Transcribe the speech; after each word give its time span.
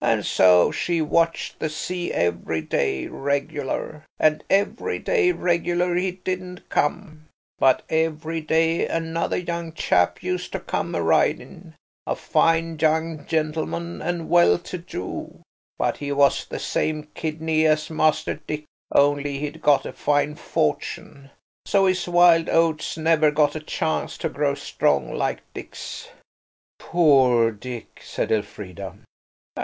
And 0.00 0.26
so 0.26 0.72
she 0.72 1.00
watched 1.00 1.60
the 1.60 1.68
sea 1.68 2.12
every 2.12 2.60
day 2.60 3.06
regular, 3.06 4.04
and 4.18 4.42
every 4.50 4.98
day 4.98 5.30
regular 5.30 5.94
he 5.94 6.10
didn't 6.10 6.68
come. 6.68 7.28
But 7.60 7.84
every 7.88 8.40
day 8.40 8.88
another 8.88 9.36
young 9.36 9.72
chap 9.72 10.20
used 10.20 10.50
to 10.50 10.58
come 10.58 10.96
a 10.96 11.02
riding–a 11.04 12.16
fine 12.16 12.76
young 12.80 13.24
gentleman 13.24 14.02
and 14.02 14.28
well 14.28 14.58
to 14.58 14.78
do, 14.78 15.42
but 15.78 15.98
he 15.98 16.10
was 16.10 16.44
the 16.44 16.58
same 16.58 17.04
kidney 17.14 17.64
as 17.64 17.88
Master 17.88 18.40
Dick, 18.48 18.64
only 18.92 19.38
he'd 19.38 19.62
got 19.62 19.86
a 19.86 19.92
fine 19.92 20.34
fortune, 20.34 21.30
so 21.64 21.86
his 21.86 22.08
wild 22.08 22.48
oats 22.48 22.96
never 22.96 23.30
got 23.30 23.54
a 23.54 23.60
chance 23.60 24.18
to 24.18 24.28
grow 24.28 24.56
strong 24.56 25.14
like 25.14 25.38
Dick's." 25.54 26.08
"Poor 26.80 27.52
Dick!" 27.52 28.00
said 28.02 28.32
Elfrida. 28.32 28.96